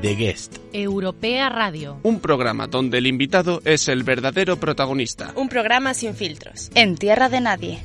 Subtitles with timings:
[0.00, 0.58] The Guest.
[0.72, 1.98] Europea Radio.
[2.04, 5.32] Un programa donde el invitado es el verdadero protagonista.
[5.34, 6.70] Un programa sin filtros.
[6.74, 7.82] En tierra de nadie.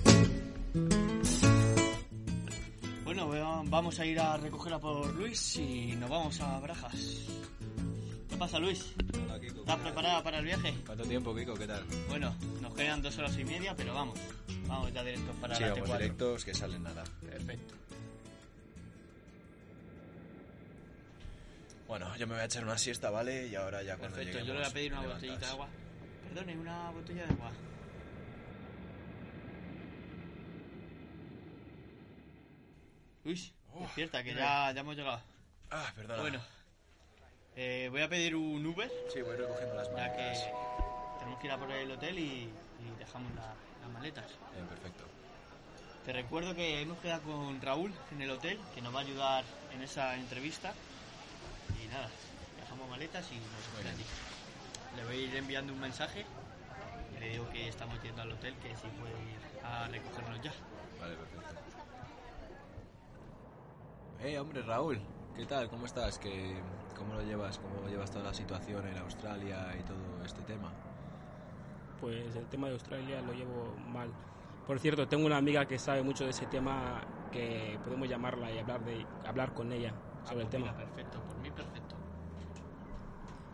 [3.03, 3.29] Bueno,
[3.65, 7.21] vamos a ir a recogerla por Luis y nos vamos a Brajas.
[8.29, 8.93] ¿Qué pasa, Luis?
[9.25, 9.61] Hola, Kiko.
[9.61, 10.73] ¿Estás preparada para el viaje?
[10.85, 11.55] ¿Cuánto tiempo, Kiko?
[11.55, 11.83] ¿Qué tal?
[12.09, 14.19] Bueno, nos quedan dos horas y media, pero vamos.
[14.67, 15.97] Vamos ya directos para sí, la vamos T4.
[15.97, 17.03] directos que salen nada.
[17.27, 17.73] Perfecto.
[21.93, 23.45] Bueno, yo me voy a echar una siesta, ¿vale?
[23.45, 25.21] Y ahora ya cuando Perfecto, yo le voy a pedir una levantas.
[25.21, 25.69] botellita de agua.
[26.23, 27.53] Perdone, una botella de agua.
[33.23, 35.21] Luis, Oh, despierta, que ya, ya hemos llegado.
[35.69, 36.21] Ah, perdona.
[36.21, 36.41] Bueno,
[37.55, 40.17] eh, voy a pedir un Uber, Sí, voy recogiendo las ya maletas.
[40.39, 44.25] que tenemos que ir a por el hotel y, y dejamos la- las maletas.
[44.55, 45.03] Bien, perfecto.
[46.05, 49.43] Te recuerdo que hemos quedado con Raúl en el hotel, que nos va a ayudar
[49.75, 50.73] en esa entrevista.
[51.93, 52.09] Nada,
[52.59, 54.03] dejamos maletas y nos allí.
[54.97, 56.25] Le voy a ir enviando un mensaje
[57.15, 60.51] y le digo que estamos yendo al hotel, que si puede ir a recogernos ya.
[60.99, 61.53] Vale, perfecto.
[64.23, 64.99] Eh, hombre, Raúl.
[65.35, 65.69] ¿Qué tal?
[65.69, 66.17] ¿Cómo estás?
[66.17, 66.61] ¿Qué,
[66.97, 67.59] ¿Cómo lo llevas?
[67.59, 70.71] ¿Cómo llevas toda la situación en Australia y todo este tema?
[72.01, 74.09] Pues el tema de Australia lo llevo mal.
[74.65, 77.01] Por cierto, tengo una amiga que sabe mucho de ese tema
[77.31, 79.93] que podemos llamarla y hablar de hablar con ella
[80.27, 80.71] sobre el Ah, pues tema.
[80.71, 81.22] mira, perfecto.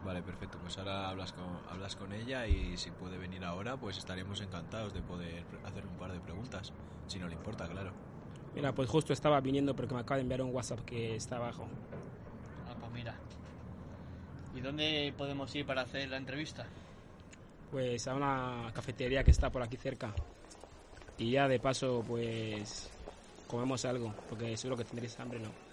[0.03, 0.58] Vale, perfecto.
[0.59, 4.94] Pues ahora hablas con, hablas con ella y si puede venir ahora, pues estaremos encantados
[4.94, 6.72] de poder hacer un par de preguntas.
[7.08, 7.91] Si no le importa, claro.
[8.56, 11.67] Mira, pues justo estaba viniendo porque me acaba de enviar un WhatsApp que está abajo.
[12.67, 13.16] Ah, pues mira.
[14.56, 16.66] ¿Y dónde podemos ir para hacer la entrevista?
[17.72, 20.13] Pues a una cafetería que está por aquí cerca.
[21.17, 22.89] Y ya de paso, pues
[23.47, 25.69] comemos algo, porque seguro que tendréis hambre, ¿no?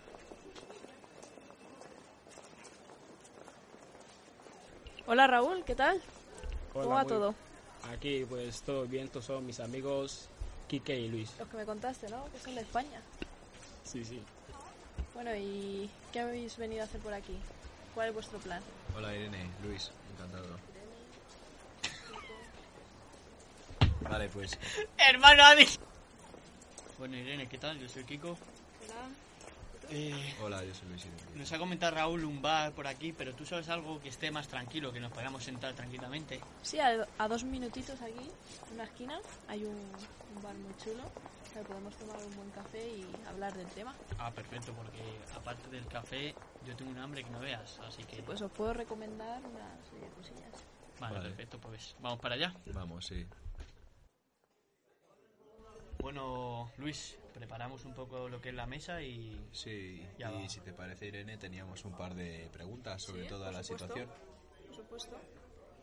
[5.07, 5.97] Hola Raúl, ¿qué tal?
[6.75, 7.35] Hola, ¿Cómo va muy- todo?
[7.91, 10.28] Aquí, pues todo bien, estos son mis amigos
[10.69, 11.31] Kike y Luis.
[11.39, 12.25] Los que me contaste, ¿no?
[12.33, 13.00] Que son de España.
[13.84, 14.21] Sí, sí.
[15.15, 17.37] Bueno, ¿y qué habéis venido a hacer por aquí?
[17.94, 18.62] ¿Cuál es vuestro plan?
[18.97, 19.49] Hola, Irene.
[19.65, 20.59] Luis, encantado.
[24.11, 24.59] Vale, pues
[24.99, 25.67] ¡Hermano Adi!
[26.99, 27.78] Bueno, Irene, ¿qué tal?
[27.78, 28.37] Yo soy Kiko.
[29.91, 33.47] Eh, Hola, yo soy Luis nos ha comentado Raúl un bar por aquí, pero tú
[33.47, 36.41] sabes algo que esté más tranquilo, que nos podamos sentar tranquilamente.
[36.63, 38.31] Sí, a, a dos minutitos aquí,
[38.69, 39.77] en una esquina, hay un,
[40.35, 41.03] un bar muy chulo.
[41.55, 43.95] donde podemos tomar un buen café y hablar del tema.
[44.19, 45.01] Ah, perfecto, porque
[45.35, 46.35] aparte del café,
[46.67, 48.23] yo tengo un hambre que no veas, así que...
[48.23, 50.65] Pues os puedo recomendar unas eh, cosillas.
[50.99, 51.29] Vale, Vale.
[51.29, 52.53] perfecto, pues vamos para allá.
[52.75, 53.25] Vamos, sí.
[55.99, 59.39] Bueno, Luis, preparamos un poco lo que es la mesa y...
[59.53, 60.49] Sí, Ya y va.
[60.49, 63.89] si te parece, Irene, teníamos un par de preguntas sobre Sí, toda por la supuesto.
[63.89, 64.11] situación.
[64.67, 65.21] Por supuesto.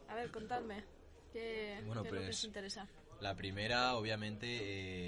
[0.09, 0.84] A ver, contadme.
[1.31, 2.88] ¿Qué, Bueno, qué es lo que pues- os interesa?
[3.22, 4.47] La primera, obviamente,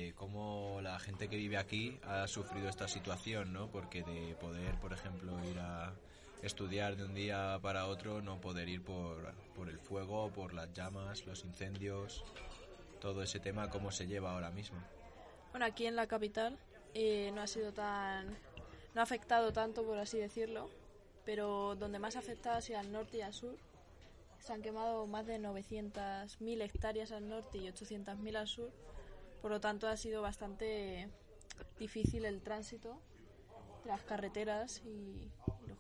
[0.10, 3.68] eh, cómo la gente que vive aquí ha sufrido esta situación, ¿no?
[3.72, 5.96] Porque de poder, por ejemplo, ir a
[6.44, 10.72] estudiar de un día para otro, no poder ir por, por el fuego, por las
[10.74, 12.24] llamas, los incendios,
[13.02, 14.78] todo ese tema, cómo se lleva ahora mismo.
[15.56, 16.58] Bueno, aquí en la capital
[16.94, 18.28] eh, no ha sido tan...
[18.94, 20.70] no ha afectado tanto, por así decirlo,
[21.24, 23.56] pero donde más ha afectado ha sido al norte y al sur.
[24.42, 28.70] Se han quemado más de 900.000 hectáreas al norte y 800.000 al sur.
[29.42, 31.08] Por lo tanto, ha sido bastante
[31.80, 33.00] difícil el tránsito
[33.86, 35.32] las carreteras y,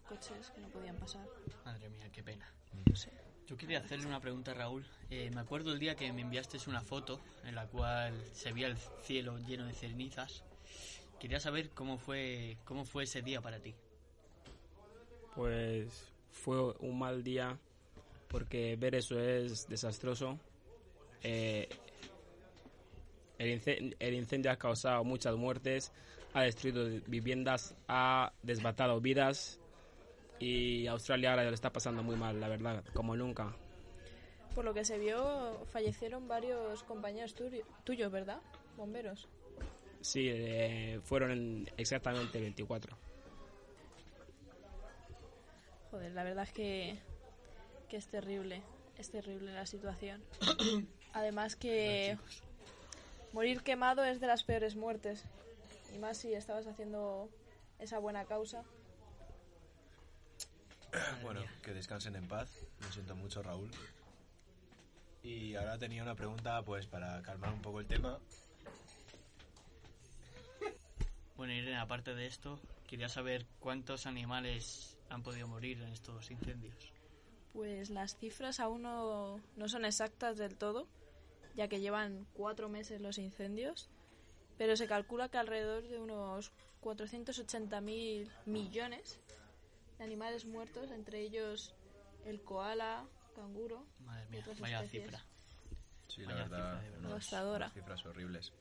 [0.07, 1.27] coches que no podían pasar.
[1.65, 2.51] Madre mía, qué pena.
[2.87, 3.11] No sé.
[3.47, 4.85] Yo quería hacerle una pregunta a Raúl.
[5.09, 8.67] Eh, me acuerdo el día que me enviaste una foto en la cual se veía
[8.67, 10.43] el cielo lleno de cenizas.
[11.19, 13.75] Quería saber cómo fue, cómo fue ese día para ti.
[15.35, 17.57] Pues fue un mal día
[18.29, 20.39] porque ver eso es desastroso.
[21.21, 21.69] Eh,
[23.37, 25.91] el, incen- el incendio ha causado muchas muertes,
[26.33, 29.59] ha destruido viviendas, ha desbatado vidas
[30.39, 33.55] y Australia ahora le está pasando muy mal, la verdad, como nunca.
[34.53, 37.35] Por lo que se vio, fallecieron varios compañeros
[37.83, 38.41] tuyos, ¿verdad?
[38.77, 39.27] Bomberos.
[40.01, 42.95] Sí, eh, fueron en exactamente 24.
[45.91, 46.99] Joder, la verdad es que,
[47.89, 48.61] que es terrible,
[48.97, 50.23] es terrible la situación.
[51.13, 52.17] Además que
[53.33, 55.25] morir quemado es de las peores muertes.
[55.93, 57.29] Y más si estabas haciendo
[57.79, 58.63] esa buena causa.
[61.21, 62.49] Bueno, que descansen en paz.
[62.81, 63.71] Lo siento mucho, Raúl.
[65.23, 68.19] Y ahora tenía una pregunta, pues, para calmar un poco el tema.
[71.35, 76.93] Bueno, Irene, aparte de esto, quería saber cuántos animales han podido morir en estos incendios?
[77.53, 80.87] Pues las cifras aún no, no son exactas del todo,
[81.55, 83.89] ya que llevan cuatro meses los incendios,
[84.57, 86.51] pero se calcula que alrededor de unos
[86.81, 89.19] 480.000 millones
[89.97, 91.73] de animales muertos, entre ellos
[92.25, 93.05] el koala,
[93.35, 95.03] canguro Madre y mía, otras vaya especies.
[95.05, 95.25] cifra.
[96.07, 98.53] Sí, la Vaya verdad, cifra, unos- unas cifras horribles.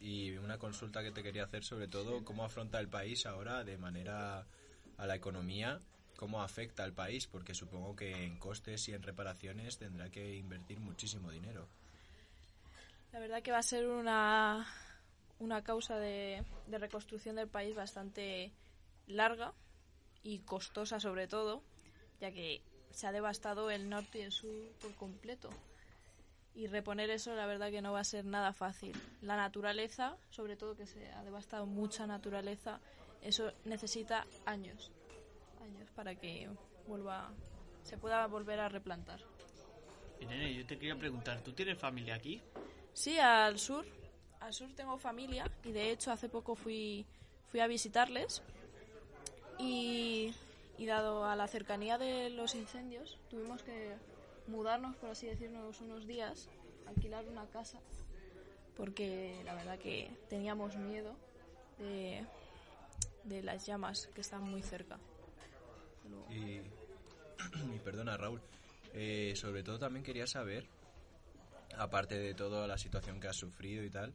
[0.00, 3.78] Y una consulta que te quería hacer sobre todo, ¿cómo afronta el país ahora de
[3.78, 4.44] manera
[4.98, 5.80] a la economía?
[6.16, 7.26] ¿Cómo afecta al país?
[7.26, 11.66] Porque supongo que en costes y en reparaciones tendrá que invertir muchísimo dinero.
[13.12, 14.66] La verdad que va a ser una,
[15.38, 18.52] una causa de, de reconstrucción del país bastante
[19.06, 19.52] larga
[20.22, 21.62] y costosa sobre todo,
[22.20, 25.50] ya que se ha devastado el norte y el sur por completo.
[26.54, 28.92] Y reponer eso la verdad que no va a ser nada fácil.
[29.22, 32.80] La naturaleza, sobre todo que se ha devastado mucha naturaleza,
[33.22, 34.90] eso necesita años,
[35.62, 36.50] años para que
[36.86, 37.30] vuelva,
[37.82, 39.20] se pueda volver a replantar.
[40.20, 42.40] Irene, yo te quería preguntar, ¿tú tienes familia aquí?
[42.92, 43.86] Sí, al sur.
[44.40, 47.06] Al sur tengo familia y de hecho hace poco fui,
[47.46, 48.42] fui a visitarles
[49.62, 50.34] y,
[50.84, 53.94] dado a la cercanía de los incendios tuvimos que
[54.48, 56.48] mudarnos, por así decirlo, unos días,
[56.86, 57.78] alquilar una casa
[58.76, 61.14] porque la verdad que teníamos miedo
[61.78, 62.24] de,
[63.24, 64.98] de las llamas que están muy cerca.
[66.30, 66.60] Y,
[67.74, 68.40] y perdona Raúl,
[68.94, 70.66] eh, sobre todo también quería saber,
[71.76, 74.12] aparte de toda la situación que has sufrido y tal,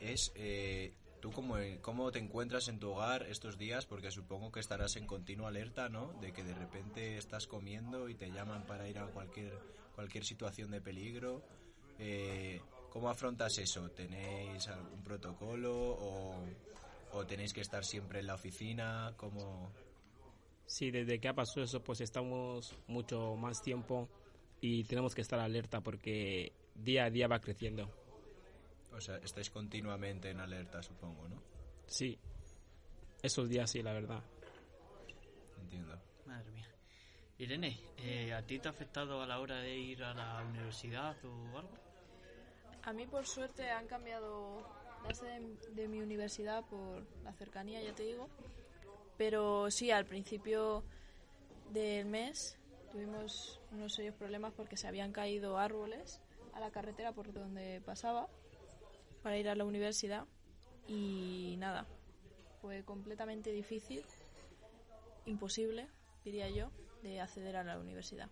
[0.00, 4.60] es eh, tú cómo, cómo te encuentras en tu hogar estos días, porque supongo que
[4.60, 6.12] estarás en continua alerta, ¿no?
[6.20, 9.52] De que de repente estás comiendo y te llaman para ir a cualquier,
[9.94, 11.42] cualquier situación de peligro.
[11.98, 12.60] Eh,
[12.90, 13.90] ¿Cómo afrontas eso?
[13.90, 16.34] ¿Tenéis algún protocolo o,
[17.12, 19.12] o tenéis que estar siempre en la oficina?
[19.16, 19.70] ¿Cómo...?
[20.66, 24.08] Sí, desde que ha pasado eso, pues estamos mucho más tiempo
[24.60, 27.90] y tenemos que estar alerta porque día a día va creciendo.
[28.92, 31.42] O sea, estáis continuamente en alerta, supongo, ¿no?
[31.86, 32.18] Sí,
[33.22, 34.22] esos días sí, la verdad.
[35.60, 36.00] Entiendo.
[36.26, 36.68] Madre mía.
[37.38, 41.16] Irene, eh, ¿a ti te ha afectado a la hora de ir a la universidad
[41.24, 41.78] o algo?
[42.82, 44.66] A mí, por suerte, han cambiado
[45.06, 48.28] la sede de, de mi universidad por la cercanía, ya te digo.
[49.16, 50.84] Pero sí, al principio
[51.72, 52.56] del mes
[52.90, 56.20] tuvimos unos serios problemas porque se habían caído árboles
[56.54, 58.28] a la carretera por donde pasaba
[59.28, 60.24] para ir a la universidad.
[60.86, 61.86] Y nada,
[62.62, 64.02] fue completamente difícil,
[65.26, 65.86] imposible,
[66.24, 66.70] diría yo,
[67.02, 68.30] de acceder a la universidad.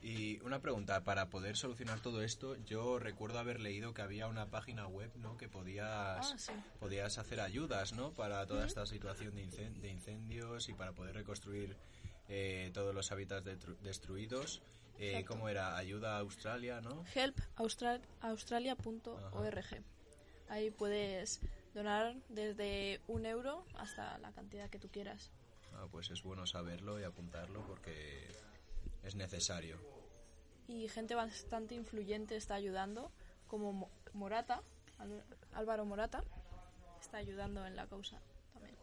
[0.00, 4.46] Y una pregunta, para poder solucionar todo esto, yo recuerdo haber leído que había una
[4.46, 5.36] página web, ¿no?
[5.36, 6.52] Que podías, Ah, sí.
[6.80, 8.12] podías hacer ayudas, ¿no?
[8.14, 11.76] Para toda esta situación de, incen- de incendios y para poder reconstruir
[12.30, 14.62] eh, todos los hábitats detru- destruidos.
[14.98, 15.22] Eh.
[15.28, 15.76] ¿Cómo era?
[15.76, 17.04] Ayuda a Australia, ¿no?
[17.14, 19.82] helpaustralia.org.
[20.48, 21.40] Ahí puedes
[21.74, 25.30] donar desde un euro hasta la cantidad que tú quieras.
[25.74, 28.26] Ah, pues es bueno saberlo y apuntarlo porque
[29.02, 29.78] es necesario.
[30.66, 33.10] Y gente bastante influyente está ayudando,
[33.46, 34.62] como Mo- Morata,
[35.52, 36.24] Álvaro Morata,
[37.00, 38.20] está ayudando en la causa
[38.52, 38.76] también.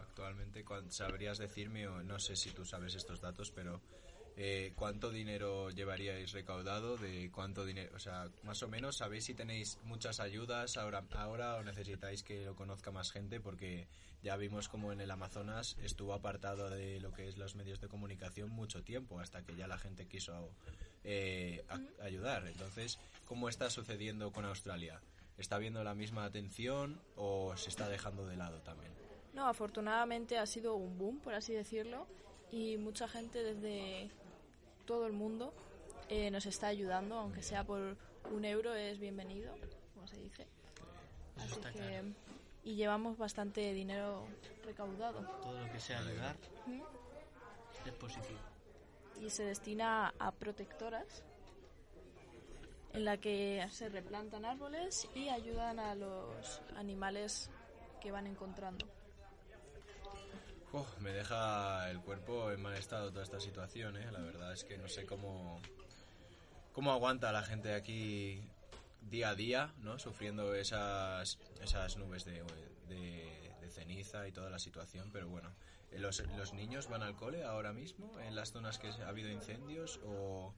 [0.00, 3.80] Actualmente, ¿cuán- ¿sabrías decirme, o no sé si tú sabes estos datos, pero
[4.36, 6.96] eh, cuánto dinero llevaríais recaudado?
[6.96, 7.90] ¿De cuánto dinero?
[7.94, 12.44] O sea, más o menos, ¿sabéis si tenéis muchas ayudas ahora, ahora o necesitáis que
[12.44, 13.40] lo conozca más gente?
[13.40, 13.86] Porque
[14.22, 17.88] ya vimos como en el Amazonas estuvo apartado de lo que es los medios de
[17.88, 20.50] comunicación mucho tiempo, hasta que ya la gente quiso
[21.04, 22.46] eh, a- ayudar.
[22.46, 25.00] Entonces, ¿cómo está sucediendo con Australia?
[25.36, 28.92] ¿Está habiendo la misma atención o se está dejando de lado también?
[29.34, 32.06] No, afortunadamente ha sido un boom, por así decirlo,
[32.54, 34.08] y mucha gente desde
[34.86, 35.52] todo el mundo
[36.08, 37.96] eh, nos está ayudando, aunque sea por
[38.30, 39.52] un euro es bienvenido,
[39.92, 40.46] como se dice.
[41.36, 42.08] Así que, claro.
[42.62, 44.24] y llevamos bastante dinero
[44.64, 46.36] recaudado Todo lo que sea ayudar
[47.84, 48.38] es positivo.
[49.20, 51.24] y se destina a protectoras
[52.92, 57.50] en la que se replantan árboles y ayudan a los animales
[58.00, 58.86] que van encontrando.
[60.76, 64.10] Oh, me deja el cuerpo en mal estado toda esta situación, ¿eh?
[64.10, 65.60] La verdad es que no sé cómo,
[66.72, 68.42] cómo aguanta la gente aquí
[69.02, 70.00] día a día, ¿no?
[70.00, 72.42] Sufriendo esas, esas nubes de,
[72.88, 75.50] de- de ceniza y toda la situación, pero bueno.
[75.92, 79.30] Eh, ¿Los, ¿Los niños van al cole ahora mismo en las zonas que ha habido
[79.30, 80.52] incendios o,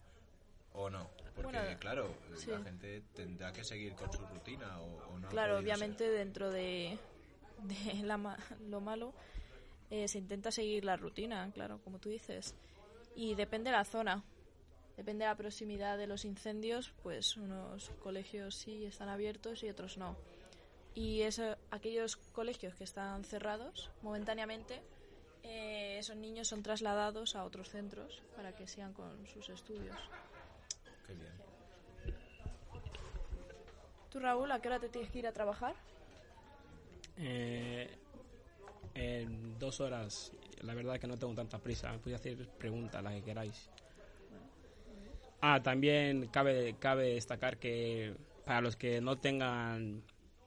[0.73, 1.11] o no?
[1.35, 2.51] Porque, Bueno, claro, sí.
[2.51, 5.29] la gente tendrá que seguir con su rutina o, o no.
[5.29, 5.65] Claro, podido ser.
[5.85, 6.99] obviamente dentro de,
[7.65, 9.13] de la lo malo,
[9.91, 12.55] eh, se intenta seguir la rutina, claro, como tú dices.
[13.15, 14.25] Y depende de la zona,
[14.97, 19.97] depende de la proximidad de los incendios, pues unos colegios sí están abiertos y otros
[19.97, 20.17] no.
[20.95, 24.83] Y eso, aquellos colegios que están cerrados momentáneamente,
[25.43, 29.97] eh, esos niños son trasladados a otros centros para que sigan con sus estudios.
[31.07, 31.33] Qué bien.
[34.11, 35.77] ¿Tú, Raúl, a qué hora te tienes que ir a trabajar?
[37.19, 37.97] Eh,
[38.97, 41.93] en dos horas, la verdad que no tengo tanta prisa.
[41.93, 43.69] Me podéis hacer preguntas, las que queráis.
[45.41, 50.03] Ah, también cabe, cabe destacar que para los que no tengan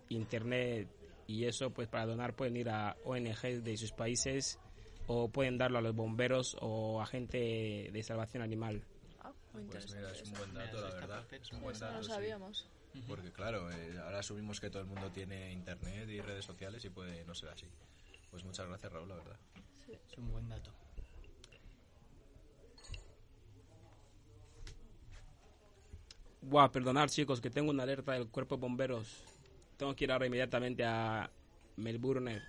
[0.10, 0.88] internet
[1.28, 4.58] y eso, pues para donar pueden ir a ONG de sus países
[5.06, 8.82] o pueden darlo a los bomberos o a gente de salvación animal.
[9.22, 11.24] Ah, muy Pues interesante mira, es un buen dato, la verdad.
[11.32, 12.10] Es un buen no dato, sí.
[12.10, 12.68] sabíamos.
[13.08, 16.90] Porque claro, eh, ahora asumimos que todo el mundo tiene internet y redes sociales y
[16.90, 17.68] puede no ser así.
[18.32, 19.38] Pues muchas gracias, Raúl, la verdad.
[20.12, 20.72] Es un buen dato.
[26.42, 29.24] Buah, perdonad chicos, que tengo una alerta del cuerpo de bomberos.
[29.78, 31.30] Tengo que ir ahora inmediatamente a
[31.78, 32.42] Melbourne.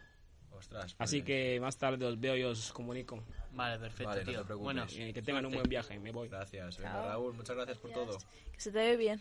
[0.52, 0.94] Ostras.
[0.98, 3.22] Así pues, que más tarde os veo y os comunico.
[3.52, 4.44] Vale, perfecto, Vale, no te tío.
[4.44, 4.64] preocupes.
[4.64, 6.28] bueno, Eh, que tengan un buen viaje, me voy.
[6.28, 6.76] Gracias.
[6.78, 7.06] Venga.
[7.08, 8.18] Raúl, muchas gracias por todo.
[8.52, 9.20] Que se te ve bien.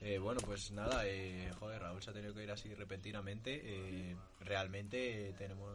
[0.00, 3.60] Eh, bueno, pues nada, eh, joder, Raúl se ha tenido que ir así repentinamente.
[3.64, 5.74] Eh, realmente eh, tenemos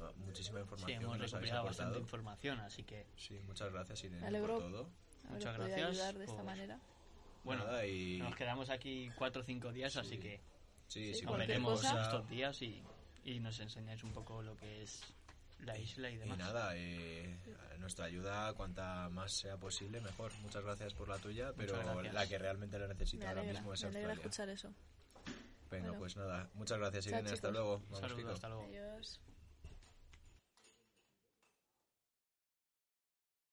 [0.00, 4.26] ah, muchísima Sí, información hemos habéis recopilado bastante información, así que Sí, muchas gracias, Irene,
[4.26, 4.58] alegro.
[4.60, 4.90] por todo.
[5.28, 6.78] Muchas gracias ayudar de esta por- manera.
[7.42, 10.18] bueno, Nada, y nos quedamos aquí cuatro o cinco días, así Sí.
[10.18, 10.40] que
[10.86, 12.84] sí, Sí, nos veremos estos días y,
[13.24, 15.02] y nos enseñáis un poco lo que es
[15.60, 16.38] la isla y Y demás.
[16.38, 17.38] nada, eh,
[17.78, 20.32] nuestra ayuda, cuanta más sea posible, mejor.
[20.40, 23.88] Muchas gracias por la tuya, pero la que realmente la necesita ahora mismo es me
[23.88, 24.14] alegra Australia.
[24.14, 24.74] escuchar eso.
[25.70, 25.98] Venga, Bueno.
[25.98, 27.30] pues nada, muchas gracias, Chao, Irene.
[27.30, 27.52] Hasta chicos.
[27.52, 27.78] luego.
[27.90, 28.30] Vamos, saludo, Kiko.
[28.30, 28.64] hasta luego.
[28.64, 29.20] Adiós.